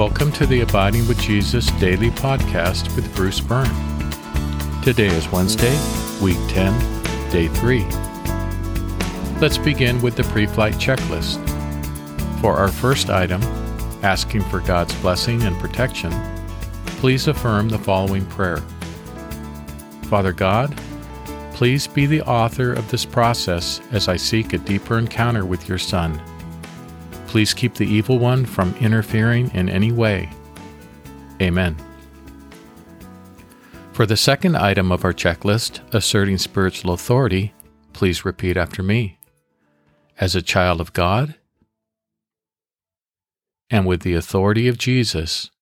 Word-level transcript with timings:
Welcome 0.00 0.32
to 0.32 0.46
the 0.46 0.62
Abiding 0.62 1.06
with 1.06 1.20
Jesus 1.20 1.70
daily 1.72 2.08
podcast 2.08 2.96
with 2.96 3.14
Bruce 3.14 3.38
Byrne. 3.38 3.68
Today 4.80 5.08
is 5.08 5.30
Wednesday, 5.30 5.78
week 6.22 6.38
10, 6.48 7.30
day 7.30 7.48
3. 7.48 7.84
Let's 9.42 9.58
begin 9.58 10.00
with 10.00 10.16
the 10.16 10.22
pre 10.32 10.46
flight 10.46 10.72
checklist. 10.76 11.36
For 12.40 12.56
our 12.56 12.68
first 12.68 13.10
item, 13.10 13.42
asking 14.02 14.40
for 14.44 14.60
God's 14.60 14.94
blessing 15.02 15.42
and 15.42 15.54
protection, 15.60 16.10
please 16.96 17.28
affirm 17.28 17.68
the 17.68 17.78
following 17.78 18.24
prayer 18.24 18.62
Father 20.04 20.32
God, 20.32 20.74
please 21.52 21.86
be 21.86 22.06
the 22.06 22.22
author 22.22 22.72
of 22.72 22.90
this 22.90 23.04
process 23.04 23.82
as 23.92 24.08
I 24.08 24.16
seek 24.16 24.54
a 24.54 24.58
deeper 24.58 24.96
encounter 24.96 25.44
with 25.44 25.68
your 25.68 25.76
Son. 25.76 26.18
Please 27.30 27.54
keep 27.54 27.74
the 27.74 27.86
evil 27.86 28.18
one 28.18 28.44
from 28.44 28.74
interfering 28.80 29.52
in 29.54 29.68
any 29.68 29.92
way. 29.92 30.28
Amen. 31.40 31.76
For 33.92 34.04
the 34.04 34.16
second 34.16 34.56
item 34.56 34.90
of 34.90 35.04
our 35.04 35.12
checklist, 35.12 35.78
asserting 35.94 36.38
spiritual 36.38 36.92
authority, 36.92 37.54
please 37.92 38.24
repeat 38.24 38.56
after 38.56 38.82
me. 38.82 39.16
As 40.18 40.34
a 40.34 40.42
child 40.42 40.80
of 40.80 40.92
God, 40.92 41.36
and 43.70 43.86
with 43.86 44.02
the 44.02 44.14
authority 44.14 44.66
of 44.66 44.76
Jesus, 44.76 45.52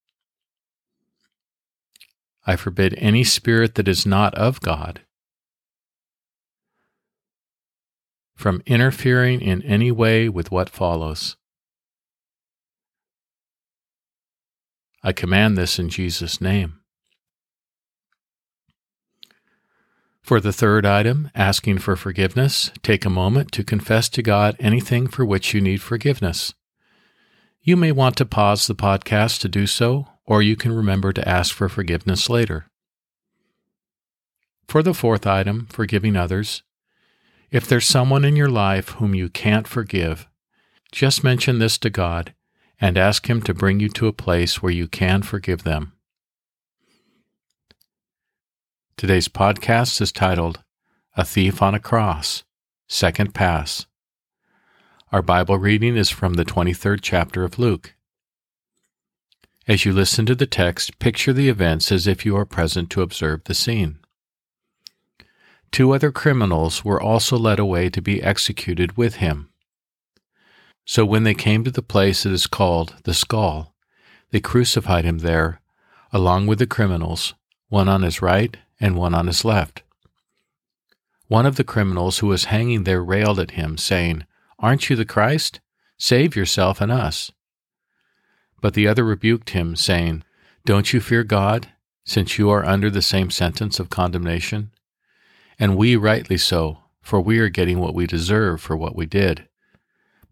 I 2.46 2.56
forbid 2.56 2.94
any 2.96 3.24
spirit 3.24 3.74
that 3.74 3.88
is 3.88 4.06
not 4.06 4.34
of 4.36 4.62
God 4.62 5.02
from 8.34 8.62
interfering 8.64 9.42
in 9.42 9.60
any 9.64 9.92
way 9.92 10.30
with 10.30 10.50
what 10.50 10.70
follows. 10.70 11.36
I 15.02 15.12
command 15.12 15.56
this 15.56 15.78
in 15.78 15.88
Jesus' 15.88 16.41
name. 16.41 16.80
For 20.22 20.41
the 20.41 20.52
third 20.52 20.84
item, 20.84 21.30
asking 21.34 21.78
for 21.78 21.96
forgiveness, 21.96 22.70
take 22.82 23.04
a 23.06 23.10
moment 23.10 23.50
to 23.52 23.64
confess 23.64 24.10
to 24.10 24.22
God 24.22 24.56
anything 24.58 25.06
for 25.06 25.24
which 25.24 25.54
you 25.54 25.60
need 25.60 25.80
forgiveness. 25.80 26.52
You 27.62 27.76
may 27.76 27.92
want 27.92 28.16
to 28.16 28.26
pause 28.26 28.66
the 28.66 28.74
podcast 28.74 29.41
to 29.41 29.48
do 29.48 29.66
so, 29.66 30.08
or 30.26 30.42
you 30.42 30.54
can 30.54 30.72
remember 30.72 31.12
to 31.14 31.26
ask 31.26 31.54
for 31.54 31.69
forgiveness 31.69 32.28
later. 32.28 32.66
For 34.66 34.82
the 34.82 34.92
fourth 34.92 35.26
item, 35.26 35.66
forgiving 35.70 36.14
others, 36.14 36.62
if 37.50 37.66
there's 37.66 37.86
someone 37.86 38.24
in 38.24 38.36
your 38.36 38.50
life 38.50 38.91
whom 38.91 39.14
you 39.14 39.30
can't 39.30 39.66
forgive, 39.66 40.28
just 40.92 41.24
mention 41.24 41.58
this 41.58 41.78
to 41.78 41.88
God 41.88 42.34
and 42.81 42.97
ask 42.97 43.29
Him 43.29 43.43
to 43.43 43.55
bring 43.55 43.81
you 43.81 43.89
to 43.91 44.07
a 44.07 44.12
place 44.12 44.62
where 44.62 44.73
you 44.73 44.89
can 44.89 45.23
forgive 45.23 45.65
them. 45.65 45.93
Today's 48.97 49.29
podcast 49.29 50.01
is 50.01 50.12
titled 50.12 50.62
A 51.17 51.25
Thief 51.25 51.62
on 51.62 51.75
a 51.75 51.81
Cross, 51.81 52.45
Second 52.89 53.34
Pass. 53.34 53.87
Our 55.12 55.23
Bible 55.23 55.59
reading 55.59 55.97
is 55.97 56.11
from 56.11 56.34
the 56.34 56.45
23rd 56.45 56.99
chapter 57.01 57.45
of 57.45 57.59
Luke. 57.59 57.95
As 59.67 59.84
you 59.84 59.93
listen 59.93 60.27
to 60.27 60.34
the 60.34 60.47
text, 60.47 60.99
picture 60.99 61.33
the 61.33 61.49
events 61.49 61.93
as 61.93 62.06
if 62.06 62.25
you 62.27 62.37
are 62.37 62.45
present 62.45 62.91
to 62.91 63.03
observe 63.03 63.45
the 63.45 63.55
scene. 63.55 63.99
Two 65.71 65.93
other 65.93 66.11
criminals 66.11 66.84
were 66.84 67.01
also 67.01 67.37
led 67.37 67.59
away 67.59 67.91
to 67.91 68.01
be 68.01 68.23
executed 68.23 68.97
with 68.97 69.17
him. 69.17 69.51
So 70.89 71.05
when 71.05 71.25
they 71.25 71.34
came 71.34 71.64
to 71.64 71.70
the 71.70 71.83
place 71.83 72.22
that 72.22 72.32
is 72.32 72.47
called 72.47 72.94
the 73.04 73.12
skull, 73.12 73.75
they 74.31 74.41
crucified 74.41 75.04
him 75.04 75.19
there, 75.19 75.60
along 76.15 76.47
with 76.47 76.60
the 76.60 76.66
criminals, 76.66 77.34
one 77.69 77.91
on 77.91 78.00
his 78.00 78.22
right 78.22 78.56
and 78.81 78.97
one 78.97 79.15
on 79.15 79.26
his 79.26 79.44
left. 79.44 79.82
One 81.26 81.44
of 81.44 81.56
the 81.56 81.62
criminals 81.62 82.21
who 82.21 82.28
was 82.28 82.47
hanging 82.47 82.84
there 82.84 83.04
railed 83.04 83.38
at 83.38 83.50
him, 83.50 83.76
saying, 83.76 84.25
Aren't 84.60 84.88
you 84.88 84.97
the 84.97 85.04
Christ? 85.04 85.60
Save 85.99 86.34
yourself 86.34 86.81
and 86.81 86.91
us. 86.91 87.32
But 88.62 88.72
the 88.72 88.88
other 88.88 89.05
rebuked 89.05 89.50
him, 89.50 89.76
saying, 89.76 90.25
Don't 90.65 90.94
you 90.94 91.03
fear 91.03 91.22
God, 91.22 91.69
since 92.06 92.38
you 92.38 92.49
are 92.49 92.65
under 92.65 92.88
the 92.88 93.03
same 93.03 93.31
sentence 93.31 93.78
of 93.78 93.91
condemnation? 93.91 94.70
And 95.59 95.76
we 95.76 95.97
rightly 95.97 96.38
so, 96.38 96.78
for 97.03 97.20
we 97.20 97.41
are 97.41 97.50
getting 97.50 97.78
what 97.78 97.94
we 97.94 98.06
deserve 98.06 98.62
for 98.62 98.75
what 98.75 98.97
we 98.97 99.05
did. 99.05 99.47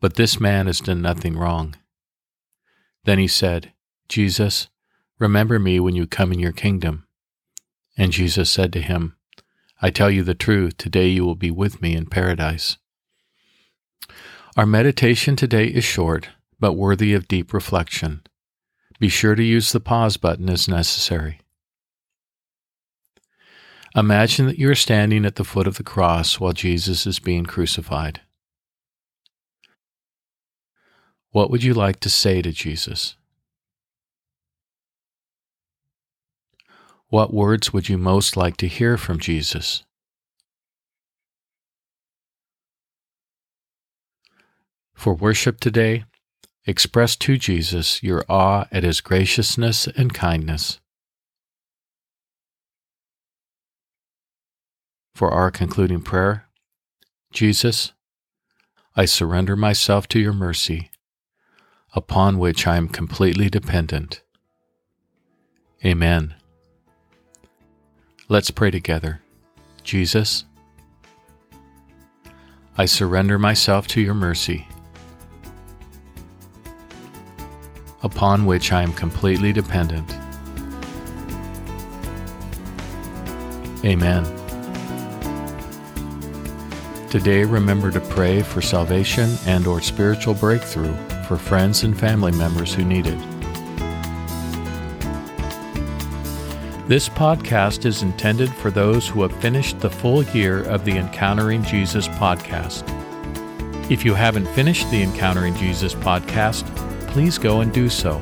But 0.00 0.14
this 0.14 0.38
man 0.38 0.66
has 0.66 0.80
done 0.80 1.02
nothing 1.02 1.36
wrong. 1.36 1.74
Then 3.04 3.18
he 3.18 3.28
said, 3.28 3.72
Jesus, 4.08 4.68
remember 5.18 5.58
me 5.58 5.80
when 5.80 5.94
you 5.94 6.06
come 6.06 6.32
in 6.32 6.38
your 6.38 6.52
kingdom. 6.52 7.06
And 7.96 8.12
Jesus 8.12 8.50
said 8.50 8.72
to 8.74 8.82
him, 8.82 9.16
I 9.80 9.90
tell 9.90 10.10
you 10.10 10.22
the 10.22 10.34
truth, 10.34 10.76
today 10.76 11.08
you 11.08 11.24
will 11.24 11.34
be 11.34 11.50
with 11.50 11.80
me 11.80 11.94
in 11.94 12.06
paradise. 12.06 12.78
Our 14.56 14.66
meditation 14.66 15.36
today 15.36 15.66
is 15.66 15.84
short, 15.84 16.28
but 16.58 16.72
worthy 16.72 17.12
of 17.12 17.28
deep 17.28 17.52
reflection. 17.52 18.22
Be 18.98 19.08
sure 19.08 19.34
to 19.34 19.42
use 19.42 19.72
the 19.72 19.80
pause 19.80 20.16
button 20.16 20.48
as 20.48 20.68
necessary. 20.68 21.40
Imagine 23.94 24.46
that 24.46 24.58
you 24.58 24.70
are 24.70 24.74
standing 24.74 25.24
at 25.24 25.36
the 25.36 25.44
foot 25.44 25.66
of 25.66 25.76
the 25.76 25.82
cross 25.82 26.40
while 26.40 26.52
Jesus 26.52 27.06
is 27.06 27.18
being 27.18 27.44
crucified. 27.46 28.20
What 31.32 31.50
would 31.50 31.62
you 31.62 31.74
like 31.74 32.00
to 32.00 32.10
say 32.10 32.40
to 32.42 32.52
Jesus? 32.52 33.16
What 37.08 37.32
words 37.32 37.72
would 37.72 37.88
you 37.88 37.98
most 37.98 38.36
like 38.36 38.56
to 38.58 38.66
hear 38.66 38.96
from 38.96 39.20
Jesus? 39.20 39.84
For 44.94 45.14
worship 45.14 45.60
today, 45.60 46.04
express 46.64 47.14
to 47.16 47.36
Jesus 47.36 48.02
your 48.02 48.24
awe 48.28 48.66
at 48.72 48.82
his 48.82 49.00
graciousness 49.00 49.86
and 49.86 50.12
kindness. 50.12 50.80
For 55.14 55.30
our 55.30 55.50
concluding 55.50 56.02
prayer, 56.02 56.46
Jesus, 57.32 57.92
I 58.96 59.04
surrender 59.04 59.54
myself 59.54 60.08
to 60.08 60.18
your 60.18 60.32
mercy 60.32 60.90
upon 61.96 62.38
which 62.38 62.66
I 62.66 62.76
am 62.76 62.88
completely 62.88 63.48
dependent. 63.48 64.20
Amen. 65.82 66.34
Let's 68.28 68.50
pray 68.50 68.70
together. 68.70 69.22
Jesus, 69.82 70.44
I 72.76 72.84
surrender 72.84 73.38
myself 73.38 73.86
to 73.88 74.02
your 74.02 74.12
mercy, 74.12 74.68
upon 78.02 78.44
which 78.44 78.72
I 78.72 78.82
am 78.82 78.92
completely 78.92 79.54
dependent. 79.54 80.14
Amen. 83.86 84.24
Today 87.08 87.44
remember 87.44 87.90
to 87.90 88.00
pray 88.00 88.42
for 88.42 88.60
salvation 88.60 89.38
and 89.46 89.66
or 89.66 89.80
spiritual 89.80 90.34
breakthrough 90.34 90.94
for 91.26 91.36
friends 91.36 91.82
and 91.82 91.98
family 91.98 92.32
members 92.32 92.72
who 92.72 92.84
need 92.84 93.06
it. 93.06 93.18
This 96.88 97.08
podcast 97.08 97.84
is 97.84 98.02
intended 98.02 98.48
for 98.48 98.70
those 98.70 99.08
who 99.08 99.22
have 99.22 99.32
finished 99.40 99.80
the 99.80 99.90
full 99.90 100.22
year 100.22 100.62
of 100.62 100.84
the 100.84 100.96
Encountering 100.96 101.64
Jesus 101.64 102.06
podcast. 102.06 102.84
If 103.90 104.04
you 104.04 104.14
haven't 104.14 104.46
finished 104.50 104.88
the 104.92 105.02
Encountering 105.02 105.56
Jesus 105.56 105.94
podcast, 105.94 106.64
please 107.08 107.38
go 107.38 107.60
and 107.60 107.72
do 107.72 107.88
so. 107.88 108.20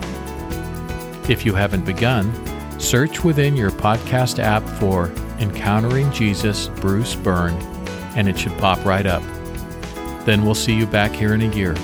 If 1.28 1.44
you 1.44 1.54
haven't 1.54 1.84
begun, 1.84 2.32
search 2.80 3.22
within 3.22 3.54
your 3.54 3.70
podcast 3.70 4.38
app 4.38 4.62
for 4.78 5.10
Encountering 5.40 6.10
Jesus 6.10 6.68
Bruce 6.68 7.14
Byrne, 7.14 7.56
and 8.16 8.28
it 8.28 8.38
should 8.38 8.56
pop 8.56 8.82
right 8.86 9.04
up. 9.04 9.22
Then 10.24 10.42
we'll 10.42 10.54
see 10.54 10.74
you 10.74 10.86
back 10.86 11.12
here 11.12 11.34
in 11.34 11.42
a 11.42 11.54
year. 11.54 11.74